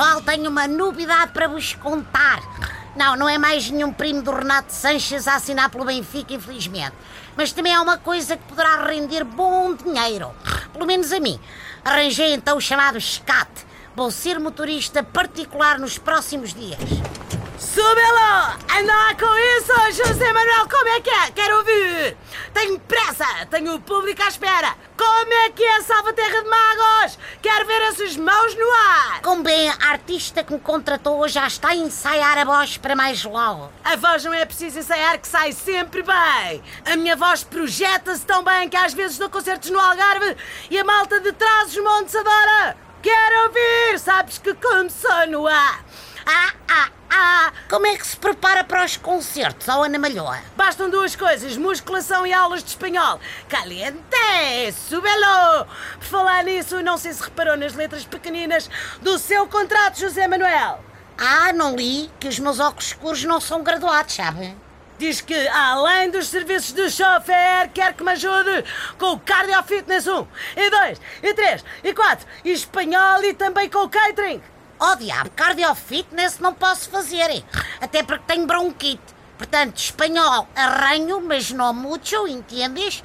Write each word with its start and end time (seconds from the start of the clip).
Pessoal, 0.00 0.22
tenho 0.22 0.48
uma 0.48 0.66
novidade 0.66 1.30
para 1.32 1.46
vos 1.46 1.74
contar. 1.74 2.40
Não, 2.96 3.16
não 3.16 3.28
é 3.28 3.36
mais 3.36 3.70
nenhum 3.70 3.92
primo 3.92 4.22
do 4.22 4.30
Renato 4.30 4.72
Sanches 4.72 5.28
a 5.28 5.34
assinar 5.34 5.68
pelo 5.68 5.84
Benfica, 5.84 6.32
infelizmente. 6.32 6.94
Mas 7.36 7.52
também 7.52 7.74
é 7.74 7.78
uma 7.78 7.98
coisa 7.98 8.34
que 8.34 8.42
poderá 8.44 8.82
render 8.82 9.24
bom 9.24 9.74
dinheiro. 9.74 10.34
Pelo 10.72 10.86
menos 10.86 11.12
a 11.12 11.20
mim. 11.20 11.38
Arranjei 11.84 12.32
então 12.32 12.56
o 12.56 12.62
chamado 12.62 12.98
SCAT. 12.98 13.50
Vou 13.94 14.10
ser 14.10 14.40
motorista 14.40 15.02
particular 15.02 15.78
nos 15.78 15.98
próximos 15.98 16.54
dias. 16.54 16.80
Súbelo! 17.58 18.56
Anda 18.74 18.94
lá 18.94 19.14
com 19.14 19.36
isso, 19.58 20.02
José 20.02 20.32
Manuel, 20.32 20.66
como 20.66 20.88
é 20.88 21.00
que 21.02 21.10
é? 21.10 21.30
Quero 21.30 21.58
ouvir! 21.58 22.16
Tenho 22.52 22.78
pressa, 22.80 23.46
tenho 23.50 23.74
o 23.74 23.80
público 23.80 24.22
à 24.22 24.28
espera! 24.28 24.74
Como 24.96 25.32
é 25.32 25.50
que 25.50 25.64
é, 25.64 25.80
Salva 25.82 26.12
Terra 26.12 26.42
de 26.42 26.48
Magos? 26.48 27.18
Quero 27.40 27.66
ver 27.66 27.80
essas 27.82 28.16
mãos 28.16 28.54
no 28.54 28.70
ar! 28.72 29.20
Como 29.22 29.42
bem, 29.42 29.70
a 29.70 29.90
artista 29.92 30.42
que 30.42 30.52
me 30.52 30.60
contratou 30.60 31.26
já 31.28 31.46
está 31.46 31.68
a 31.68 31.76
ensaiar 31.76 32.38
a 32.38 32.44
voz 32.44 32.76
para 32.76 32.96
mais 32.96 33.24
logo. 33.24 33.72
A 33.84 33.96
voz 33.96 34.24
não 34.24 34.34
é 34.34 34.44
preciso 34.44 34.78
ensaiar 34.78 35.18
que 35.18 35.28
sai 35.28 35.52
sempre 35.52 36.02
bem! 36.02 36.62
A 36.84 36.96
minha 36.96 37.16
voz 37.16 37.44
projeta-se 37.44 38.26
tão 38.26 38.42
bem 38.42 38.68
que 38.68 38.76
às 38.76 38.92
vezes 38.92 39.16
dou 39.16 39.30
concertos 39.30 39.70
no 39.70 39.78
Algarve 39.78 40.36
e 40.68 40.78
a 40.78 40.84
malta 40.84 41.20
de 41.20 41.32
trás 41.32 41.70
os 41.70 41.82
montes 41.82 42.14
adora! 42.14 42.76
Quero 43.02 43.44
ouvir! 43.44 43.98
Sabes 43.98 44.38
que 44.38 44.52
começou 44.54 45.26
no 45.28 45.46
ar! 45.46 45.84
Ah, 46.26 46.52
ah! 46.68 46.99
Como 47.70 47.86
é 47.86 47.96
que 47.96 48.04
se 48.04 48.16
prepara 48.16 48.64
para 48.64 48.84
os 48.84 48.96
concertos, 48.96 49.68
ó 49.68 49.84
Ana 49.84 49.96
Malhoa? 49.96 50.40
Bastam 50.56 50.90
duas 50.90 51.14
coisas, 51.14 51.56
musculação 51.56 52.26
e 52.26 52.32
aulas 52.32 52.64
de 52.64 52.70
espanhol. 52.70 53.20
Caliente! 53.48 54.72
Súbelo! 54.88 55.68
Por 56.00 56.04
falar 56.04 56.42
nisso, 56.42 56.82
não 56.82 56.98
sei 56.98 57.12
se 57.12 57.22
reparou 57.22 57.56
nas 57.56 57.74
letras 57.74 58.04
pequeninas 58.04 58.68
do 59.00 59.16
seu 59.20 59.46
contrato, 59.46 60.00
José 60.00 60.26
Manuel. 60.26 60.80
Ah, 61.16 61.52
não 61.52 61.76
li 61.76 62.10
que 62.18 62.26
os 62.26 62.40
meus 62.40 62.58
óculos 62.58 62.86
escuros 62.86 63.22
não 63.22 63.40
são 63.40 63.62
graduados, 63.62 64.16
sabe? 64.16 64.52
Diz 64.98 65.20
que, 65.20 65.46
além 65.46 66.10
dos 66.10 66.26
serviços 66.26 66.72
de 66.72 66.90
chofer, 66.90 67.70
quer 67.72 67.94
que 67.94 68.02
me 68.02 68.10
ajude 68.10 68.64
com 68.98 69.12
o 69.12 69.20
Cardio 69.20 69.62
Fitness 69.62 70.08
1, 70.08 70.26
e 70.56 70.70
2, 70.70 71.00
e 71.22 71.34
3, 71.34 71.64
e 71.84 71.94
4, 71.94 72.26
e 72.44 72.50
espanhol 72.50 73.22
e 73.22 73.32
também 73.32 73.70
com 73.70 73.84
o 73.84 73.88
catering. 73.88 74.42
Oh 74.82 74.96
diabo, 74.96 75.28
cardio 75.36 75.74
fitness 75.74 76.38
não 76.38 76.54
posso 76.54 76.88
fazer, 76.88 77.44
até 77.82 78.02
porque 78.02 78.24
tenho 78.26 78.46
bronquite. 78.46 79.14
Portanto, 79.36 79.76
espanhol 79.76 80.48
arranho, 80.56 81.20
mas 81.20 81.50
não 81.50 81.74
muito, 81.74 82.26
entendes? 82.26 83.04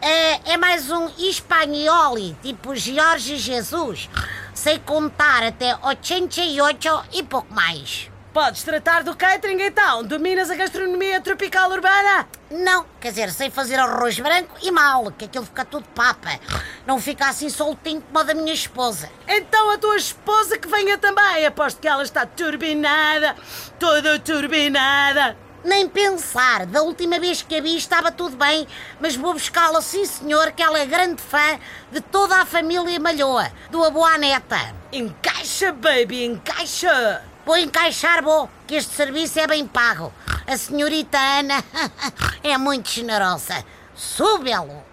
É, 0.00 0.52
é 0.52 0.56
mais 0.56 0.92
um 0.92 1.08
espanholi, 1.18 2.36
tipo 2.40 2.76
Jorge 2.76 3.36
Jesus. 3.36 4.08
Sei 4.54 4.78
contar 4.78 5.42
até 5.42 5.76
88 5.82 7.04
e 7.12 7.22
pouco 7.24 7.52
mais. 7.52 8.08
Podes 8.32 8.62
tratar 8.62 9.02
do 9.02 9.16
catering 9.16 9.62
então? 9.62 10.04
Dominas 10.04 10.50
a 10.50 10.54
gastronomia 10.54 11.18
tropical 11.18 11.70
urbana? 11.70 12.28
Não, 12.50 12.84
quer 13.00 13.08
dizer, 13.08 13.30
sei 13.32 13.50
fazer 13.50 13.76
arroz 13.76 14.20
branco 14.20 14.54
e 14.62 14.70
mal, 14.70 15.10
que 15.12 15.24
aquilo 15.24 15.46
fica 15.46 15.64
tudo 15.64 15.88
papa. 15.94 16.38
Não 16.86 17.00
fica 17.00 17.26
assim 17.26 17.48
soltinho 17.48 18.02
como 18.02 18.18
a 18.18 18.22
da 18.22 18.34
minha 18.34 18.52
esposa. 18.52 19.08
Então 19.26 19.70
a 19.70 19.78
tua 19.78 19.96
esposa 19.96 20.58
que 20.58 20.68
venha 20.68 20.98
também. 20.98 21.46
Aposto 21.46 21.80
que 21.80 21.88
ela 21.88 22.02
está 22.02 22.26
turbinada, 22.26 23.34
toda 23.78 24.18
turbinada. 24.18 25.34
Nem 25.64 25.88
pensar, 25.88 26.66
da 26.66 26.82
última 26.82 27.18
vez 27.18 27.42
que 27.42 27.56
a 27.56 27.62
vi 27.62 27.76
estava 27.76 28.12
tudo 28.12 28.36
bem, 28.36 28.68
mas 29.00 29.16
vou 29.16 29.32
buscá-la, 29.32 29.80
sim 29.80 30.04
senhor, 30.04 30.52
que 30.52 30.62
ela 30.62 30.78
é 30.78 30.86
grande 30.86 31.20
fã 31.20 31.58
de 31.90 32.00
toda 32.00 32.36
a 32.36 32.46
família 32.46 33.00
Malhoa, 33.00 33.50
do 33.70 33.82
avô 33.82 34.04
à 34.04 34.16
neta. 34.16 34.74
Encaixa, 34.92 35.72
baby, 35.72 36.24
encaixa! 36.24 37.22
Vou 37.48 37.56
encaixar, 37.56 38.22
vou, 38.22 38.46
que 38.66 38.74
este 38.74 38.94
serviço 38.94 39.40
é 39.40 39.46
bem 39.46 39.66
pago. 39.66 40.12
A 40.46 40.54
senhorita 40.58 41.16
Ana 41.16 41.64
é 42.44 42.58
muito 42.58 42.90
generosa. 42.90 43.64
Súbelo! 43.96 44.87